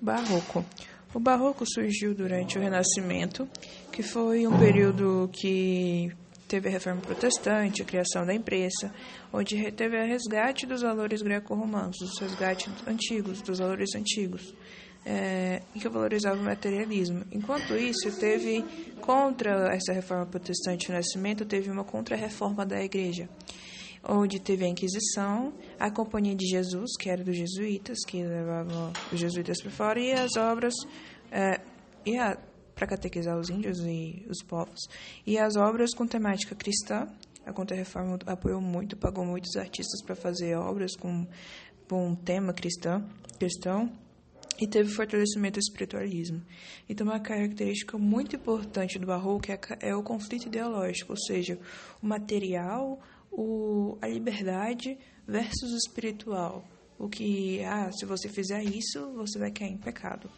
Barroco. 0.00 0.64
O 1.14 1.18
Barroco 1.18 1.64
surgiu 1.66 2.14
durante 2.14 2.58
o 2.58 2.60
Renascimento, 2.60 3.48
que 3.90 4.02
foi 4.02 4.46
um 4.46 4.58
período 4.58 5.28
que 5.32 6.12
teve 6.46 6.68
a 6.68 6.72
reforma 6.72 7.00
protestante, 7.00 7.82
a 7.82 7.84
criação 7.84 8.24
da 8.24 8.34
imprensa, 8.34 8.92
onde 9.32 9.70
teve 9.72 9.96
o 9.96 10.06
resgate 10.06 10.66
dos 10.66 10.82
valores 10.82 11.22
greco-romanos, 11.22 11.96
dos 11.98 12.18
resgates 12.18 12.72
antigos, 12.86 13.42
dos 13.42 13.58
valores 13.58 13.94
antigos, 13.94 14.54
é, 15.04 15.62
que 15.74 15.88
valorizava 15.88 16.38
o 16.38 16.44
materialismo. 16.44 17.24
Enquanto 17.32 17.74
isso, 17.74 18.10
teve, 18.18 18.64
contra 19.00 19.74
essa 19.74 19.92
reforma 19.92 20.26
protestante 20.26 20.88
no 20.88 20.94
Renascimento, 20.94 21.44
teve 21.44 21.70
uma 21.70 21.84
contra-reforma 21.84 22.64
da 22.64 22.82
igreja 22.82 23.28
onde 24.02 24.40
teve 24.40 24.64
a 24.64 24.68
Inquisição, 24.68 25.52
a 25.78 25.90
Companhia 25.90 26.34
de 26.34 26.46
Jesus, 26.46 26.96
que 26.98 27.08
era 27.08 27.22
dos 27.24 27.36
jesuítas, 27.36 27.98
que 28.06 28.22
levavam 28.22 28.92
os 29.12 29.18
jesuítas 29.18 29.60
para 29.60 29.70
fora, 29.70 30.00
e 30.00 30.12
as 30.12 30.36
obras 30.36 30.74
é, 31.30 31.60
para 32.74 32.86
catequizar 32.86 33.38
os 33.38 33.50
índios 33.50 33.78
e 33.80 34.24
os 34.28 34.42
povos, 34.42 34.80
e 35.26 35.38
as 35.38 35.56
obras 35.56 35.94
com 35.94 36.06
temática 36.06 36.54
cristã. 36.54 37.08
A 37.44 37.52
Contra-Reforma 37.52 38.18
apoiou 38.26 38.60
muito, 38.60 38.96
pagou 38.96 39.24
muitos 39.24 39.56
artistas 39.56 40.02
para 40.02 40.14
fazer 40.14 40.54
obras 40.54 40.94
com, 40.94 41.26
com 41.88 42.08
um 42.08 42.14
tema 42.14 42.52
cristão, 42.52 43.08
cristão 43.38 43.90
e 44.60 44.66
teve 44.66 44.90
fortalecimento 44.90 45.54
do 45.54 45.62
espiritualismo. 45.62 46.42
Então, 46.88 47.06
uma 47.06 47.20
característica 47.20 47.96
muito 47.96 48.36
importante 48.36 48.98
do 48.98 49.06
Barroco 49.06 49.50
é, 49.50 49.58
é 49.80 49.94
o 49.94 50.02
conflito 50.02 50.46
ideológico, 50.46 51.12
ou 51.12 51.18
seja, 51.18 51.58
o 52.02 52.06
material, 52.06 53.00
o, 53.30 53.96
a 54.00 54.08
liberdade 54.08 54.98
versus 55.26 55.72
o 55.72 55.76
espiritual. 55.76 56.64
O 56.98 57.08
que, 57.08 57.62
ah, 57.64 57.90
se 57.92 58.04
você 58.04 58.28
fizer 58.28 58.62
isso, 58.64 59.12
você 59.14 59.38
vai 59.38 59.50
cair 59.50 59.72
em 59.72 59.78
pecado. 59.78 60.28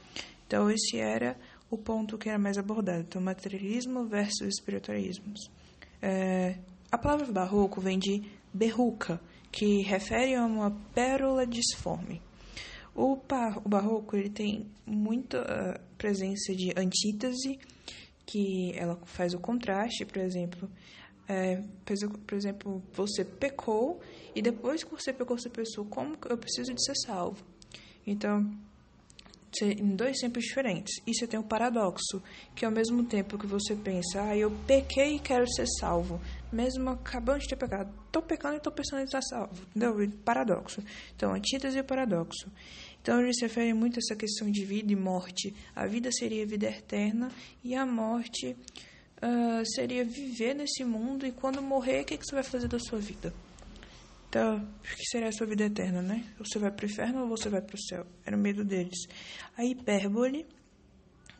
Então, 0.46 0.70
esse 0.70 0.98
era 0.98 1.38
o 1.70 1.78
ponto 1.78 2.18
que 2.18 2.28
era 2.28 2.38
mais 2.38 2.58
abordado. 2.58 3.00
Então, 3.00 3.22
materialismo 3.22 4.04
versus 4.04 4.48
espiritualismo. 4.48 5.32
É, 6.02 6.58
a 6.90 6.98
palavra 6.98 7.32
barroco 7.32 7.80
vem 7.80 7.98
de 7.98 8.22
berruca, 8.52 9.20
que 9.52 9.82
refere 9.82 10.34
a 10.34 10.44
uma 10.44 10.70
pérola 10.94 11.46
disforme. 11.46 12.20
O, 12.94 13.16
o 13.64 13.68
barroco 13.68 14.16
ele 14.16 14.28
tem 14.28 14.66
muita 14.84 15.40
uh, 15.40 15.80
presença 15.96 16.54
de 16.54 16.72
antítese, 16.76 17.58
que 18.26 18.72
ela 18.76 18.98
faz 19.04 19.34
o 19.34 19.38
contraste, 19.38 20.04
por 20.04 20.18
exemplo, 20.18 20.68
é, 21.30 21.62
por 22.26 22.34
exemplo, 22.34 22.82
você 22.92 23.24
pecou 23.24 24.00
e 24.34 24.42
depois 24.42 24.82
que 24.82 24.90
você 24.90 25.12
pecou, 25.12 25.38
você 25.38 25.48
pensou, 25.48 25.84
como 25.84 26.16
eu 26.28 26.36
preciso 26.36 26.74
de 26.74 26.84
ser 26.84 26.96
salvo? 27.06 27.44
Então, 28.04 28.50
em 29.62 29.94
dois 29.94 30.18
tempos 30.18 30.42
diferentes. 30.42 31.00
E 31.06 31.14
você 31.14 31.28
tem 31.28 31.38
um 31.38 31.44
paradoxo, 31.44 32.20
que 32.52 32.64
ao 32.64 32.72
mesmo 32.72 33.04
tempo 33.04 33.38
que 33.38 33.46
você 33.46 33.76
pensa, 33.76 34.22
ah, 34.22 34.36
eu 34.36 34.50
pequei 34.66 35.16
e 35.16 35.18
quero 35.20 35.46
ser 35.52 35.66
salvo, 35.78 36.20
mesmo 36.52 36.90
acabando 36.90 37.38
de 37.38 37.48
ter 37.48 37.56
pecado, 37.56 37.94
estou 38.06 38.22
pecando 38.22 38.54
e 38.54 38.56
estou 38.56 38.72
pensando 38.72 39.02
em 39.02 39.04
estar 39.04 39.22
salvo. 39.22 39.64
Entendeu? 39.76 40.18
Paradoxo. 40.24 40.82
Então, 41.14 41.32
antítese 41.32 41.78
e 41.78 41.82
paradoxo. 41.84 42.50
Então, 43.00 43.20
ele 43.20 43.32
se 43.32 43.42
refere 43.42 43.72
muito 43.72 43.98
a 43.98 44.00
essa 44.00 44.16
questão 44.16 44.50
de 44.50 44.64
vida 44.64 44.92
e 44.92 44.96
morte. 44.96 45.54
A 45.76 45.86
vida 45.86 46.10
seria 46.10 46.44
vida 46.44 46.66
eterna 46.66 47.30
e 47.62 47.76
a 47.76 47.86
morte 47.86 48.56
uh, 49.22 49.64
seria 49.64 50.04
viver 50.04 50.54
nesse 50.54 50.84
mundo 50.84 51.26
e 51.26 51.32
quando 51.32 51.62
morrer, 51.62 52.02
o 52.02 52.04
que, 52.04 52.16
que 52.16 52.24
você 52.24 52.34
vai 52.34 52.44
fazer 52.44 52.68
da 52.68 52.78
sua 52.78 52.98
vida? 52.98 53.32
Então, 54.28 54.58
o 54.58 54.96
que 54.96 55.04
seria 55.10 55.28
a 55.28 55.32
sua 55.32 55.46
vida 55.46 55.64
eterna, 55.64 56.00
né? 56.00 56.24
Você 56.38 56.58
vai 56.58 56.70
para 56.70 56.86
o 56.86 56.88
inferno 56.88 57.22
ou 57.22 57.28
você 57.28 57.48
vai 57.48 57.60
para 57.60 57.74
o 57.74 57.80
céu? 57.80 58.06
Era 58.24 58.36
o 58.36 58.40
medo 58.40 58.64
deles. 58.64 59.08
A 59.56 59.64
hipérbole, 59.64 60.46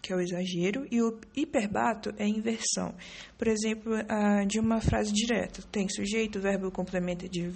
que 0.02 0.12
é 0.12 0.16
o 0.16 0.20
exagero, 0.20 0.88
e 0.90 1.00
o 1.00 1.20
hiperbato 1.36 2.12
é 2.18 2.24
a 2.24 2.28
inversão. 2.28 2.92
Por 3.38 3.46
exemplo, 3.46 3.92
uh, 3.94 4.44
de 4.44 4.58
uma 4.58 4.80
frase 4.80 5.12
direta. 5.12 5.62
Tem 5.70 5.88
sujeito, 5.88 6.40
verbo, 6.40 6.72
complemento 6.72 7.28
de, 7.28 7.48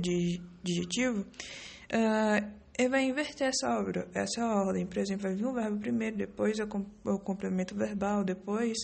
de, 0.00 0.40
adjetivo. 0.62 1.26
Uh, 1.92 2.66
ele 2.78 2.88
vai 2.90 3.04
inverter 3.04 3.48
essa 3.48 3.78
obra, 3.78 4.06
essa 4.12 4.44
ordem. 4.44 4.84
Por 4.86 4.98
exemplo, 4.98 5.22
vai 5.22 5.34
vir 5.34 5.46
o 5.46 5.52
verbo 5.52 5.78
primeiro, 5.78 6.16
depois 6.16 6.58
o 6.60 7.18
complemento 7.18 7.74
verbal, 7.74 8.22
depois 8.22 8.76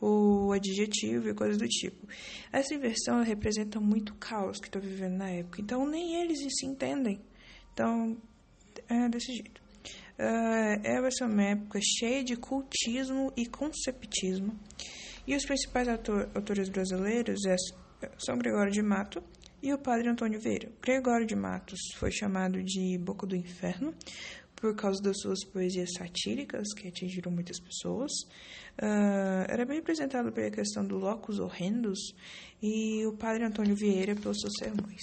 o 0.00 0.52
adjetivo 0.52 1.28
e 1.28 1.34
coisas 1.34 1.56
do 1.56 1.66
tipo. 1.66 2.06
Essa 2.52 2.74
inversão 2.74 3.22
representa 3.22 3.80
muito 3.80 4.14
caos 4.16 4.58
que 4.58 4.66
estou 4.66 4.80
vivendo 4.80 5.16
na 5.16 5.30
época. 5.30 5.60
Então, 5.60 5.86
nem 5.86 6.20
eles 6.20 6.38
se 6.38 6.66
entendem. 6.66 7.20
Então, 7.72 8.16
é 8.88 9.08
desse 9.08 9.32
jeito. 9.32 9.60
Uh, 10.18 10.76
é 10.84 11.24
uma 11.24 11.42
época 11.44 11.80
cheia 11.82 12.22
de 12.22 12.36
cultismo 12.36 13.32
e 13.34 13.46
conceptismo. 13.46 14.54
E 15.26 15.34
os 15.34 15.46
principais 15.46 15.88
autor, 15.88 16.28
autores 16.34 16.68
brasileiros 16.68 17.40
é, 17.46 17.56
são 18.18 18.36
Gregório 18.36 18.70
de 18.70 18.82
Mato, 18.82 19.22
e 19.62 19.72
o 19.72 19.78
padre 19.78 20.08
Antônio 20.08 20.40
Vieira. 20.40 20.70
Gregório 20.80 21.26
de 21.26 21.36
Matos 21.36 21.80
foi 21.96 22.10
chamado 22.10 22.62
de 22.62 22.98
Boca 22.98 23.26
do 23.26 23.36
Inferno 23.36 23.94
por 24.56 24.74
causa 24.76 25.02
das 25.02 25.18
suas 25.20 25.42
poesias 25.44 25.90
satíricas, 25.96 26.72
que 26.74 26.88
atingiram 26.88 27.32
muitas 27.32 27.58
pessoas. 27.58 28.12
Uh, 28.78 29.48
era 29.48 29.64
bem 29.64 29.78
apresentado 29.78 30.30
pela 30.30 30.50
questão 30.50 30.84
do 30.86 30.98
locus 30.98 31.38
horrendos 31.38 32.14
e 32.62 33.04
o 33.06 33.12
padre 33.16 33.44
Antônio 33.44 33.74
Vieira 33.74 34.14
pelos 34.14 34.40
seus 34.40 34.52
sermões. 34.58 35.02